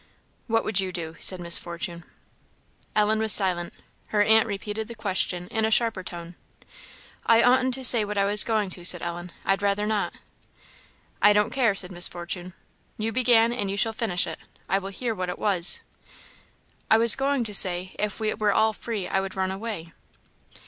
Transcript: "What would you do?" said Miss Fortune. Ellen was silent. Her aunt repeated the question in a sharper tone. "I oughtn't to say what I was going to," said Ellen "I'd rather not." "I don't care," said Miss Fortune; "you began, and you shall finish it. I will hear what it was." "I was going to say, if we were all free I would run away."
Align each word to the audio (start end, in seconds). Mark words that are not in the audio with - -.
"What 0.47 0.63
would 0.63 0.79
you 0.79 0.91
do?" 0.91 1.15
said 1.19 1.39
Miss 1.39 1.59
Fortune. 1.59 2.03
Ellen 2.95 3.19
was 3.19 3.31
silent. 3.31 3.71
Her 4.07 4.23
aunt 4.23 4.47
repeated 4.47 4.87
the 4.87 4.95
question 4.95 5.47
in 5.49 5.63
a 5.63 5.69
sharper 5.69 6.01
tone. 6.01 6.33
"I 7.27 7.43
oughtn't 7.43 7.75
to 7.75 7.83
say 7.83 8.03
what 8.03 8.17
I 8.17 8.25
was 8.25 8.43
going 8.43 8.71
to," 8.71 8.83
said 8.83 9.03
Ellen 9.03 9.31
"I'd 9.45 9.61
rather 9.61 9.85
not." 9.85 10.13
"I 11.21 11.33
don't 11.33 11.53
care," 11.53 11.75
said 11.75 11.91
Miss 11.91 12.07
Fortune; 12.07 12.53
"you 12.97 13.11
began, 13.11 13.53
and 13.53 13.69
you 13.69 13.77
shall 13.77 13.93
finish 13.93 14.25
it. 14.25 14.39
I 14.67 14.79
will 14.79 14.89
hear 14.89 15.13
what 15.13 15.29
it 15.29 15.37
was." 15.37 15.81
"I 16.89 16.97
was 16.97 17.15
going 17.15 17.43
to 17.43 17.53
say, 17.53 17.95
if 17.99 18.19
we 18.19 18.33
were 18.33 18.51
all 18.53 18.73
free 18.73 19.07
I 19.07 19.21
would 19.21 19.35
run 19.35 19.51
away." 19.51 19.93